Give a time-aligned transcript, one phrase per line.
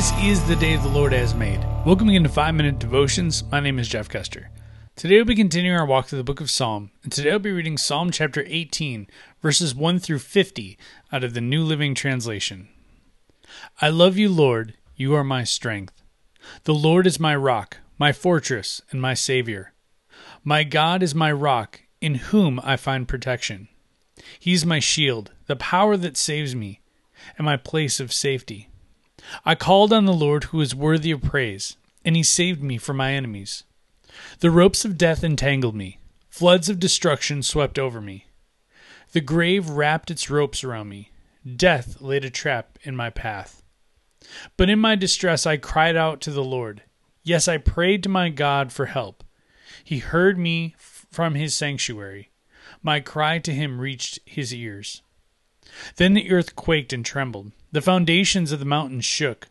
[0.00, 1.62] This is the day the Lord has made.
[1.84, 3.44] Welcome again to 5 Minute Devotions.
[3.52, 4.48] My name is Jeff Custer.
[4.96, 7.52] Today we'll be continuing our walk through the book of Psalm, and today I'll be
[7.52, 9.08] reading Psalm chapter 18,
[9.42, 10.78] verses 1 through 50
[11.12, 12.68] out of the New Living Translation.
[13.82, 14.72] I love you, Lord.
[14.96, 16.02] You are my strength.
[16.64, 19.74] The Lord is my rock, my fortress, and my Savior.
[20.42, 23.68] My God is my rock, in whom I find protection.
[24.38, 26.80] He is my shield, the power that saves me,
[27.36, 28.70] and my place of safety.
[29.44, 32.96] I called on the Lord who is worthy of praise, and he saved me from
[32.96, 33.64] my enemies.
[34.40, 38.26] The ropes of death entangled me, floods of destruction swept over me.
[39.12, 41.10] The grave wrapped its ropes around me,
[41.56, 43.62] death laid a trap in my path.
[44.56, 46.82] But in my distress I cried out to the Lord.
[47.22, 49.24] Yes, I prayed to my God for help.
[49.82, 52.30] He heard me from his sanctuary.
[52.82, 55.02] My cry to him reached his ears.
[55.96, 57.52] Then the earth quaked and trembled.
[57.72, 59.48] The foundations of the mountains shook.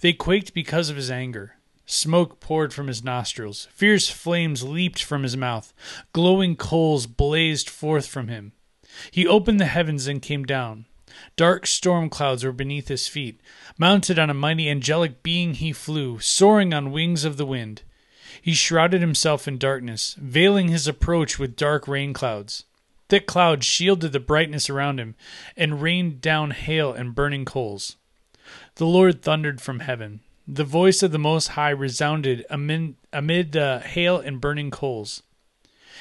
[0.00, 1.56] They quaked because of his anger.
[1.86, 3.68] Smoke poured from his nostrils.
[3.72, 5.74] Fierce flames leaped from his mouth.
[6.12, 8.52] Glowing coals blazed forth from him.
[9.10, 10.86] He opened the heavens and came down.
[11.36, 13.40] Dark storm clouds were beneath his feet.
[13.78, 17.82] Mounted on a mighty angelic being, he flew, soaring on wings of the wind.
[18.40, 22.64] He shrouded himself in darkness, veiling his approach with dark rain clouds.
[23.14, 25.14] Thick clouds shielded the brightness around him,
[25.56, 27.94] and rained down hail and burning coals.
[28.74, 30.18] The Lord thundered from heaven.
[30.48, 35.22] The voice of the Most High resounded amid, amid the hail and burning coals.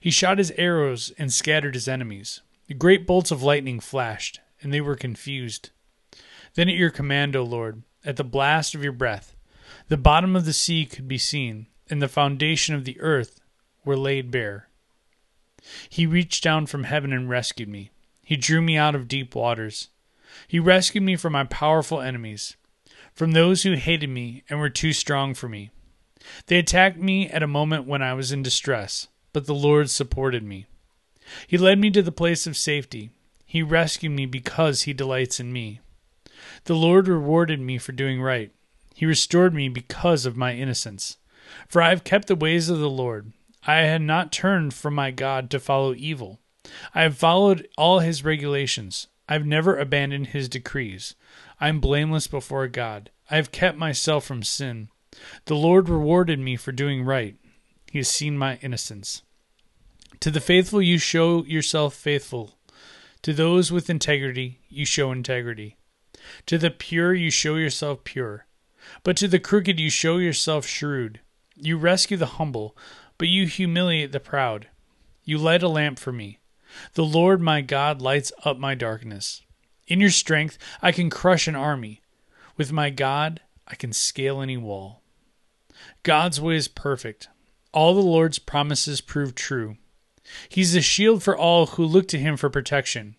[0.00, 2.40] He shot his arrows and scattered his enemies.
[2.66, 5.70] The great bolts of lightning flashed, and they were confused.
[6.56, 9.36] Then at your command, O Lord, at the blast of your breath,
[9.86, 13.38] the bottom of the sea could be seen, and the foundation of the earth
[13.84, 14.66] were laid bare.
[15.88, 17.90] He reached down from heaven and rescued me.
[18.22, 19.88] He drew me out of deep waters.
[20.48, 22.56] He rescued me from my powerful enemies,
[23.14, 25.70] from those who hated me and were too strong for me.
[26.46, 30.42] They attacked me at a moment when I was in distress, but the Lord supported
[30.42, 30.66] me.
[31.46, 33.10] He led me to the place of safety.
[33.44, 35.80] He rescued me because he delights in me.
[36.64, 38.50] The Lord rewarded me for doing right.
[38.94, 41.16] He restored me because of my innocence.
[41.68, 43.32] For I have kept the ways of the Lord.
[43.66, 46.40] I had not turned from my God to follow evil.
[46.94, 49.08] I have followed all his regulations.
[49.28, 51.14] I have never abandoned his decrees.
[51.60, 53.10] I am blameless before God.
[53.30, 54.88] I have kept myself from sin.
[55.46, 57.36] The Lord rewarded me for doing right.
[57.90, 59.22] He has seen my innocence.
[60.20, 62.58] To the faithful, you show yourself faithful.
[63.22, 65.76] To those with integrity, you show integrity.
[66.46, 68.46] To the pure, you show yourself pure.
[69.02, 71.20] But to the crooked, you show yourself shrewd.
[71.56, 72.76] You rescue the humble,
[73.18, 74.68] but you humiliate the proud.
[75.24, 76.38] You light a lamp for me.
[76.94, 79.42] The Lord my God lights up my darkness.
[79.86, 82.02] In your strength, I can crush an army.
[82.56, 85.02] With my God, I can scale any wall.
[86.02, 87.28] God's way is perfect.
[87.72, 89.76] All the Lord's promises prove true.
[90.48, 93.16] He's a shield for all who look to him for protection.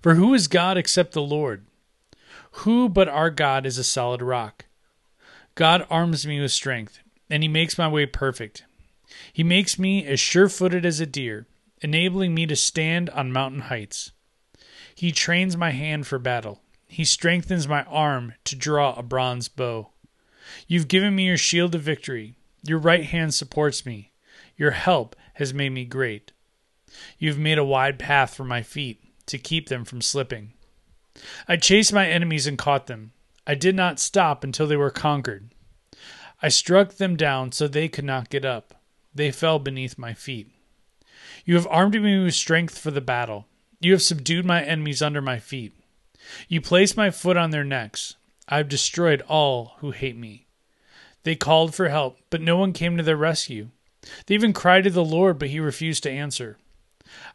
[0.00, 1.66] For who is God except the Lord?
[2.52, 4.66] Who but our God is a solid rock?
[5.54, 8.64] God arms me with strength, and he makes my way perfect.
[9.32, 11.46] He makes me as sure footed as a deer,
[11.82, 14.12] enabling me to stand on mountain heights.
[14.94, 16.60] He trains my hand for battle.
[16.86, 19.90] He strengthens my arm to draw a bronze bow.
[20.66, 22.36] You've given me your shield of victory.
[22.62, 24.12] Your right hand supports me.
[24.56, 26.32] Your help has made me great.
[27.18, 30.52] You've made a wide path for my feet to keep them from slipping.
[31.48, 33.12] I chased my enemies and caught them.
[33.46, 35.54] I did not stop until they were conquered.
[36.42, 38.74] I struck them down so they could not get up.
[39.14, 40.50] They fell beneath my feet.
[41.44, 43.46] You have armed me with strength for the battle.
[43.80, 45.72] You have subdued my enemies under my feet.
[46.48, 48.16] You placed my foot on their necks.
[48.48, 50.46] I have destroyed all who hate me.
[51.22, 53.70] They called for help, but no one came to their rescue.
[54.26, 56.58] They even cried to the Lord, but he refused to answer.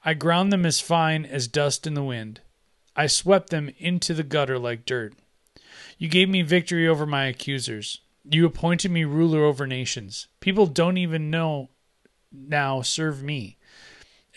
[0.03, 2.41] I ground them as fine as dust in the wind.
[2.95, 5.13] I swept them into the gutter like dirt.
[5.97, 7.99] You gave me victory over my accusers.
[8.29, 10.27] You appointed me ruler over nations.
[10.39, 11.69] People don't even know
[12.31, 13.57] now serve me.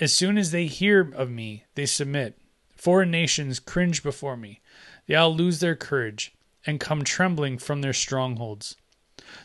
[0.00, 2.38] As soon as they hear of me, they submit.
[2.76, 4.60] Foreign nations cringe before me.
[5.06, 6.32] They all lose their courage
[6.66, 8.76] and come trembling from their strongholds.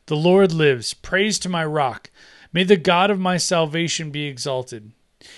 [0.06, 0.94] The Lord lives.
[0.94, 2.12] Praise to my rock.
[2.52, 4.92] May the God of my salvation be exalted.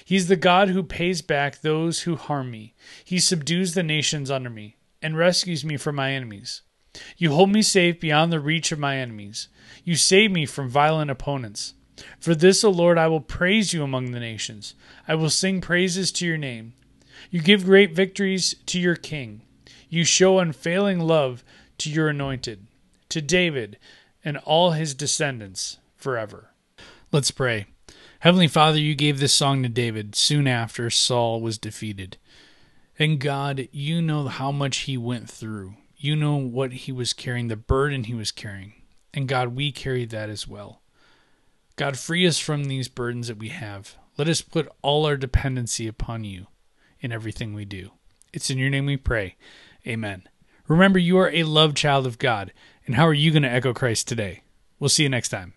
[0.04, 2.74] He's the God who pays back those who harm me.
[3.04, 6.64] He subdues the nations under me and rescues me from my enemies.
[7.18, 9.48] You hold me safe beyond the reach of my enemies.
[9.84, 11.74] You save me from violent opponents.
[12.20, 14.76] For this, O Lord, I will praise you among the nations.
[15.08, 16.74] I will sing praises to your name.
[17.32, 19.42] You give great victories to your king.
[19.90, 21.44] You show unfailing love
[21.78, 22.68] to your anointed.
[23.10, 23.78] to David
[24.26, 26.50] and all his descendants forever.
[27.12, 27.68] Let's pray.
[28.20, 32.18] Heavenly Father, you gave this song to David soon after Saul was defeated.
[32.98, 35.76] And God, you know how much he went through.
[36.06, 38.74] You know what he was carrying, the burden he was carrying.
[39.12, 40.84] And God, we carry that as well.
[41.78, 43.96] God, free us from these burdens that we have.
[44.16, 46.46] Let us put all our dependency upon you
[47.00, 47.90] in everything we do.
[48.32, 49.36] It's in your name we pray.
[49.88, 50.30] Amen.
[50.68, 52.54] Remember, you are a loved child of God.
[52.86, 54.44] And how are you going to echo Christ today?
[54.80, 55.54] We'll see you next time.